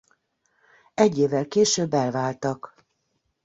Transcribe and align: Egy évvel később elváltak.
Egy 0.93 1.17
évvel 1.17 1.47
később 1.47 1.93
elváltak. 1.93 2.85